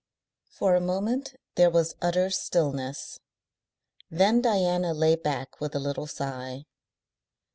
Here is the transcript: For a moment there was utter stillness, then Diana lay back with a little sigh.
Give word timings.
For 0.49 0.73
a 0.73 0.81
moment 0.81 1.35
there 1.53 1.69
was 1.69 1.93
utter 2.01 2.31
stillness, 2.31 3.19
then 4.09 4.41
Diana 4.41 4.95
lay 4.95 5.15
back 5.15 5.61
with 5.61 5.75
a 5.75 5.79
little 5.79 6.07
sigh. 6.07 6.65